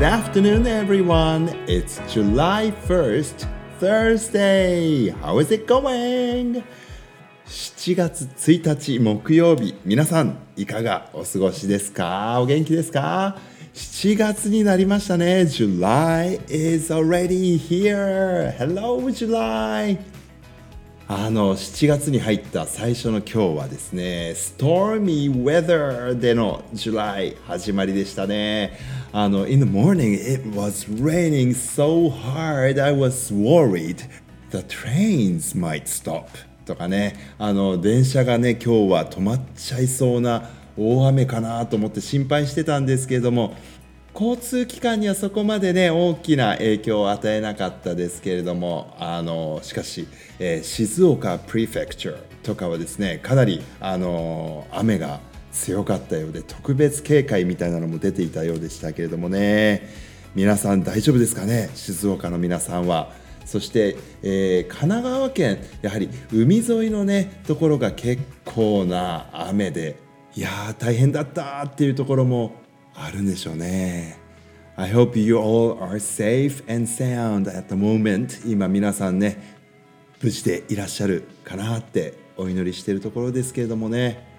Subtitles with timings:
[0.00, 1.50] Good afternoon, everyone.
[1.68, 3.46] It's July 1st,
[3.78, 5.10] Thursday.
[5.20, 6.64] How is it going?
[7.46, 13.36] 7月1日木曜日、皆さんいかがお過ごしですかお元気ですか
[13.74, 15.42] ?7 月になりましたね。
[15.42, 18.56] July is already here.
[18.56, 19.98] Hello, July!
[21.12, 28.78] あの7月に入った最初の今日はですね Stormy weather での July 始まりでしたね
[29.12, 34.08] あの In the morning it was raining so hard I was worried.
[34.50, 36.26] The trains might stop.
[36.64, 37.16] とかね。
[37.38, 43.54] あの電車がね今日は止まっちゃいそうな大雨かなと思って心配してたんですけれども
[44.14, 55.20] 交通機関にはそこまでね大きな影響を与えなかったですけれどもあのしかし、えー、静岡プリフェクチャーとかはですねかなりあの雨が
[55.52, 59.88] 強かったようで特別警戒みたいなのも出ていたようでしたけれどもね
[60.34, 61.70] 皆さん大丈夫ですかね？
[61.74, 63.12] 静岡の皆さんは。
[63.44, 69.96] そして、えー、神奈川県やはり海沿いのねところが結構な雨で
[70.36, 72.52] いやー大変だったっていうところも
[72.94, 74.18] あるんでしょうね。
[74.76, 78.48] I hope you all are safe and sound at the moment.
[78.48, 79.58] 今皆さんね、
[80.22, 84.29] 無事でいらっしゃるかなってお祈りしているところですけれどもね。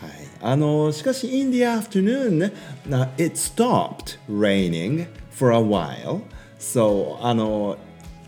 [0.00, 2.52] はい、あのしかし、in the afternoon,
[3.18, 6.22] it stopped raining for a while.
[6.58, 7.76] So, あの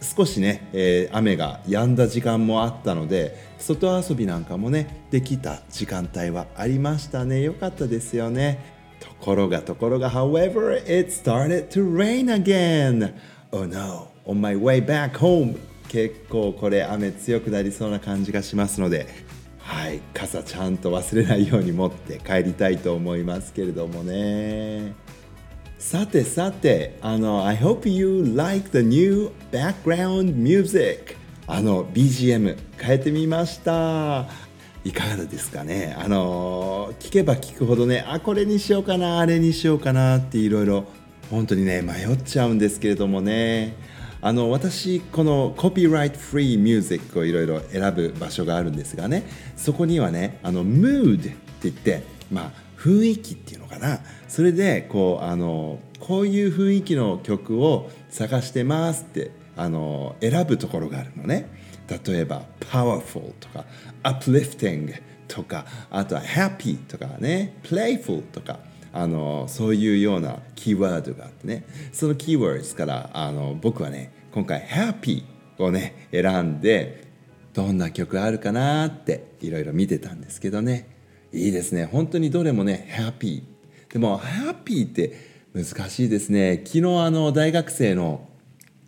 [0.00, 13.14] 少しね、えー、雨が止んだ時間もあったので外遊びなんかもねできた時間帯はありましたねよかったですよねところがところが However, it started to rain again.
[13.52, 15.58] Oh no, on my way back home.
[15.88, 19.06] 結構これ雨強くなりそうな感じがしますので、
[19.66, 24.94] はい、傘ちゃんと忘れないように持って帰りたいと思いますけれどもね。
[25.78, 31.16] さてさて、あの、I hope you like the new background music.
[31.48, 34.26] あの、BGM 変えてみました。
[34.84, 40.84] いかがですかねあの聞けば聞くほどねあこれにしようかなあれにしようかなっていろいろ
[41.28, 43.74] 本当にね迷っちゃうんですけれどもね
[44.20, 49.24] あの私このコピーライトフリーミュージックをいろいろ選ぶ場所があるんですがね
[49.56, 61.48] そこにはねあのムードって言ってまあ雰囲気っていうのかなそれでこうあのこういう雰囲気の曲を探してますってあの選ぶところがあるのね。
[61.88, 63.64] 例えば powerful とか
[64.02, 68.58] uplifting とかあとは happy とかね playful とか
[68.92, 71.64] あのそういうようなキーワードがあってね。
[71.92, 75.24] そのキーワードですからあの僕はね今回 happy
[75.58, 77.04] をね選んで
[77.52, 80.88] どんな曲あるかなっていろいろ見てたんですけどね。
[81.32, 81.84] いいですね。
[81.84, 83.42] 本当にどれもね happy
[83.92, 85.12] でも happy って
[85.54, 86.62] 難しいですね。
[86.64, 88.28] 昨日あの大学生の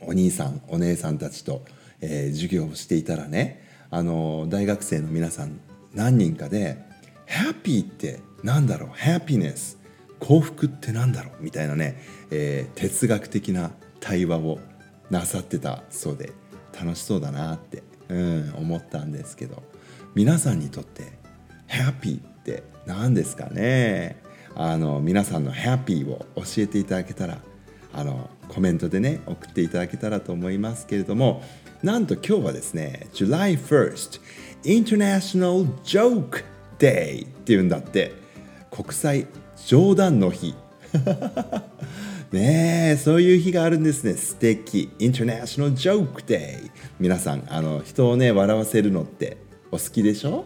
[0.00, 1.62] お兄さんお姉さんたちと
[2.02, 5.60] えー、授業をしていたらねあの大学生の皆さん
[5.92, 6.78] 何人かで
[7.28, 8.88] 「ハッピーってなんだろう？
[8.88, 9.76] ハピネス。
[10.20, 12.00] 幸福ってなんだろう?」みたいなね、
[12.30, 14.58] えー、哲学的な対話を
[15.10, 16.32] なさってたそうで
[16.78, 19.62] 楽しそうだなって、うん、思ったんですけど
[20.14, 21.12] 皆さんにとって
[21.66, 24.16] ハッピーって何ですかね？
[24.54, 27.38] あの皆さんのハッピーを教えていただけたら
[27.92, 31.42] あのコメントでね送っていただけたらと思いますけれども
[31.82, 34.20] なんと今日はですね July 1st
[34.64, 36.44] International Joke
[36.78, 38.12] Day っていうんだって
[38.70, 39.26] 国際
[39.66, 40.54] 冗談の日。
[42.32, 44.14] ねえそういう日があるんですね。
[44.14, 44.90] 素敵。
[44.98, 49.36] International Joke Day 皆さんあの人をね笑わせるのって
[49.72, 50.44] お好きでしょ？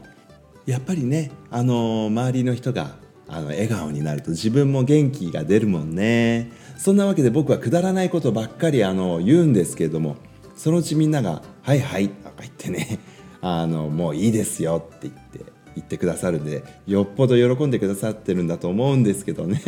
[0.66, 2.96] やっぱりねあの周りの人が
[3.28, 6.50] あの笑顔になると自分も元気が出るもんね。
[6.78, 10.16] そんなわけで僕はくだらないことばっかりあの言うんですけれども
[10.56, 12.98] そのうちみんなが「はいはい」とか言ってね。
[13.46, 15.53] あのもういいですよって言って。
[15.74, 19.60] 言ってくださるんでよっぽど喜んでくださってるんだと思うんですけどね。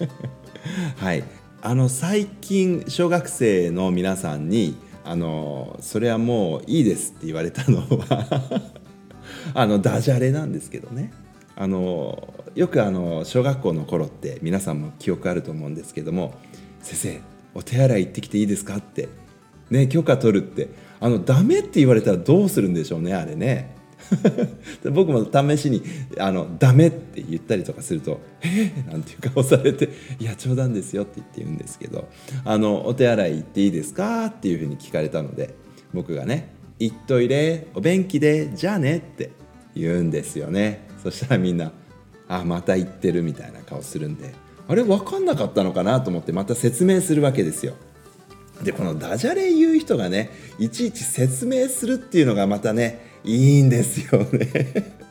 [0.96, 1.24] はい。
[1.64, 8.62] あの最近小学生の皆さんにあのそれはもういいですって言われたのは
[9.54, 11.12] あのダジャレなんですけどね。
[11.54, 16.34] あのよくあの小学校の頃って皆さんも記憶あると思うんですけども
[16.80, 17.20] 「先生
[17.54, 19.08] お手洗い行ってきていいですか?」って
[19.70, 20.68] ね許可取るって
[20.98, 23.76] あのダメって言われたらどうするんでしょうねあれね。
[24.92, 25.82] 僕も試しに
[26.18, 29.88] あの「ダメ」って言ったりとかすると「えー!」なんていう顔されて
[30.20, 32.08] 「いや冗談ですよ」って言って言うんですけど
[32.44, 35.54] 「あのお手洗い行っていいですか?」っていうふうに聞かれたので
[35.92, 39.30] 僕がね「行っといれお便器でじゃあね」って
[39.74, 41.72] 言うんですよねそしたらみんな
[42.28, 44.34] 「あまた行ってる」みたいな顔するんで
[44.68, 47.74] あれ分かんなかったのかなと思ってまた説明するわけですよ
[48.62, 55.02] でこのダジャレ言う人がねいちいち説明するっていうのがまたねいいんですよね。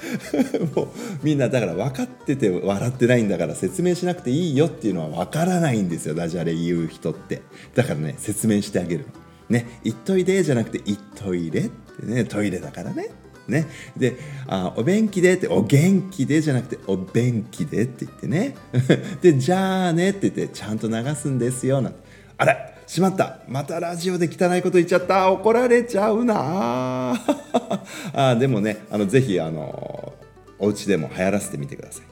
[0.74, 0.88] もう
[1.22, 6.14] みんなだから分かってて笑ってないんだから説明しなくていいよっていうのは分からないんですよ。
[6.14, 7.42] ダジャレ言う人って。
[7.74, 9.06] だからね説明してあげる
[9.48, 12.24] ね言っといでじゃなくて言っといでってね。
[12.24, 13.10] トイレだからね。
[13.48, 18.54] ね、であ「お元気で」って「お元気で」じゃなくて「お便器で」って言ってね。
[19.20, 21.80] で「じゃあね」って言ってちゃんと流すんですよ。
[21.80, 21.98] なんて。
[22.38, 22.56] あれ
[22.90, 23.38] しまった。
[23.46, 25.30] またラジオで汚いこと言っちゃった。
[25.30, 27.14] 怒られちゃうな。
[28.12, 30.12] あでもねあのぜひあの
[30.58, 32.04] お家でも流行らせてみてください。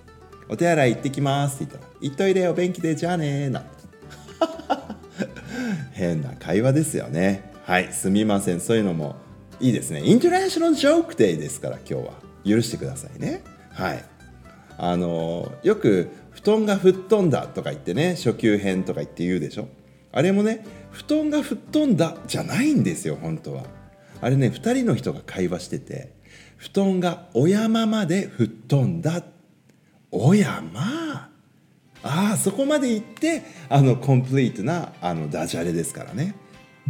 [0.48, 3.70] お手洗い行ってきますって言ったら「行っといでお便器でじゃあね」なんて。
[5.94, 7.50] 変な会話ですよね。
[7.64, 8.60] はいすみません。
[8.60, 9.16] そういうのも
[9.58, 10.00] いいですね。
[10.04, 12.12] インターナショナルジョークデイですから今日は。
[12.46, 13.42] 許してくださいね。
[13.72, 14.04] はい。
[14.76, 19.66] あのよく布団が吹っ飛んだとか言ってね初級編とか言って言うでしょ。
[20.12, 23.64] あれもね布団が吹っ飛んだじゃないんですよ本当は。
[24.20, 26.12] あれね2人の人が会話してて
[26.56, 29.22] 布団がお山まで吹っ飛んだ。
[30.10, 31.31] お山？
[32.02, 36.34] ああそこまで行ってあのコンプリートなあのダジャレですからね。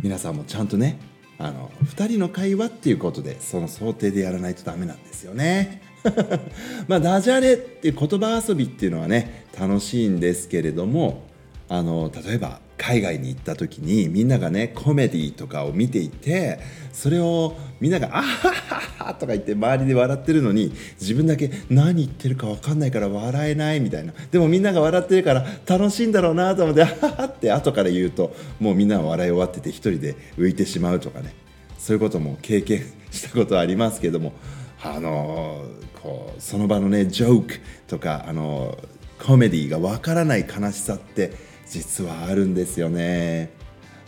[0.03, 0.99] 皆さんもちゃんとね
[1.39, 5.83] あの2人の会話っていうことでその想定でやらないとダメなんですよね。
[6.89, 11.25] まあダジャレっていう言葉遊びっていうのはね楽しいんですけれども
[11.69, 16.61] あの例えば海外に行った時にみんながねコメディとかを見ていて
[16.93, 24.15] それをみんなが「あははは」とか言って周りで笑ってるのに自分だけ何言ってるか分かんないから笑えないみたいな。
[24.31, 31.35] でもみんなが笑ってるから楽しいんだろうなと思って「あはは」って後から言うともうみんな笑い終わってて一人で浮いてしまうとかね。
[31.79, 34.33] そういうことも経験したことありますけども。
[34.81, 35.65] あの
[36.01, 38.79] こうその場のねジョークとかあの
[39.19, 41.33] コメディが分からない悲しさって
[41.71, 43.51] 実はあるんですよね。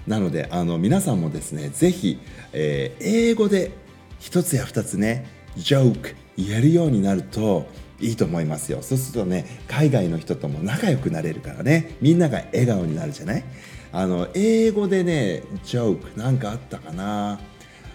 [0.07, 2.19] なのであの皆さんもですねぜひ、
[2.53, 3.71] えー、英語で
[4.19, 5.27] 一つや二つね
[5.57, 7.67] ジョーク言えるようになると
[8.01, 8.83] いいと思いますよ。
[8.83, 13.45] そうするとね海外の人とも仲良くなれるからねみんなが笑顔になるじゃない？
[13.93, 17.39] あの英語でねジョークなんかあったかな？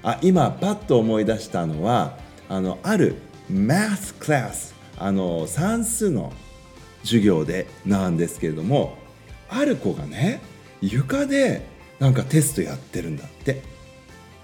[0.04, 3.16] あ今パッと思い出したのはあのある
[3.52, 6.32] math class あの算数の
[7.02, 8.98] 授業でなんですけれども
[9.50, 10.42] ある子がね
[10.82, 11.66] 床で
[12.00, 13.62] なんかテストやってるんだって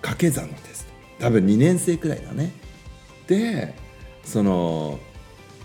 [0.01, 0.86] 掛け算のテス
[1.19, 2.51] ト多分2年生くらいだね
[3.27, 3.74] で
[4.24, 5.00] その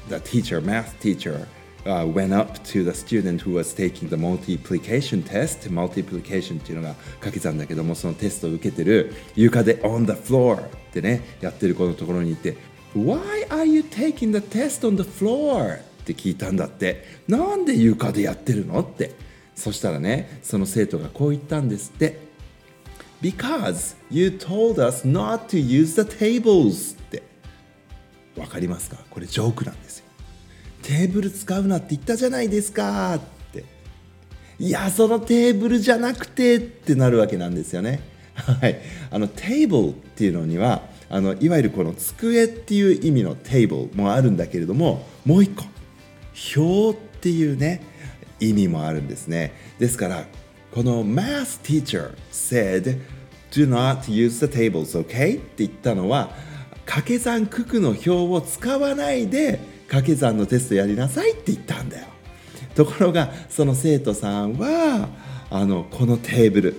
[0.08, 1.46] the teacher math teacher
[1.84, 10.06] uh, went up to the student who was taking the multiplication test multiplication っていうのが掛け算だけどもそのテストを受けてる床で on
[10.06, 12.56] the floor ってねやってる子のところにいて
[12.94, 15.78] Why are you taking the test on the floor?
[15.78, 19.12] って聞いたんだってなんで床でやってるのって
[19.56, 22.24] そしたらねその生徒がこう言ったんですって。
[23.22, 27.22] Because you told us not to use the tables って。
[28.36, 28.98] わかりますか？
[29.10, 30.04] これジョークなんですよ。
[30.82, 33.20] テーブル使うなって言ったじゃないですかっ
[33.52, 33.64] て。
[34.58, 38.00] いやそのテーブルじゃなくてってなるわけなんですよね。
[38.60, 38.78] はい。
[39.10, 45.64] あのテーブルっていうのにはあのいわゆるこの机っていう意味のテーブルもあるんだけれどももう一個。
[46.54, 47.80] 表っていうね
[48.40, 49.52] 意味もあるんですね。
[49.78, 50.24] ですから
[50.72, 53.00] この math teacher said
[53.50, 55.36] do not use the tables okay?
[55.36, 56.30] って言ったのは
[56.84, 62.06] 掛け算九九の表を使わないで掛け算のテストやりなさいって言ったんだよ。
[62.74, 65.08] ところがその生徒さんは
[65.50, 66.76] あのこのテーブル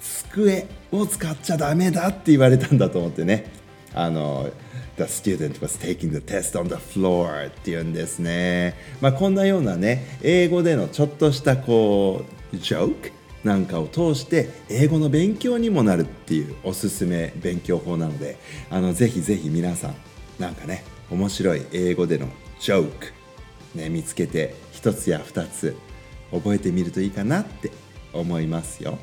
[0.00, 3.50] 机を使っちゃダメだって言われたんだと思ってね。
[3.94, 4.50] あの
[4.96, 8.74] The student was taking the test on the floor っていうんですね。
[9.00, 13.12] まあ、こんなようなね、英語でのちょっとしたこう、ジョーク
[13.44, 18.38] なんかを通して英語の勉強にもなるっていうおすすめ勉強法なので、
[18.70, 19.94] あのぜひぜひ皆さん、
[20.38, 23.12] なんかね、面白い英語でのジョーク、
[23.74, 25.76] ね、見つけて一つや二つ
[26.32, 27.70] 覚えてみるといいかなって
[28.12, 28.98] 思いますよ。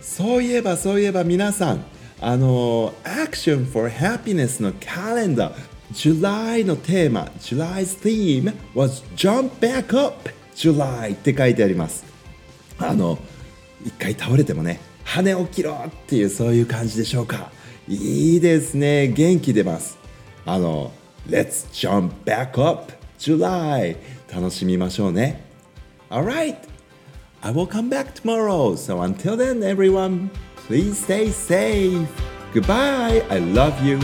[0.00, 1.84] そういえばそういえば皆さん、
[2.20, 5.54] あの Action for Happiness のカレンダー
[5.92, 12.04] July のテーマ July's theme was Jump Back Up July って書いてあります
[12.78, 13.18] あの
[13.84, 17.50] 一回倒れてもね羽起きろっていうそういう感じでしょうか
[17.88, 19.98] いいですね元気出ます
[20.44, 20.92] あの
[21.28, 23.96] Let's jump back up July
[24.32, 25.44] 楽しみましょうね
[26.10, 26.56] Alright
[27.42, 30.30] I will come back tomorrow so until then everyone
[30.66, 32.08] Please stay safe.
[32.52, 33.24] Goodbye.
[33.30, 34.00] I love you.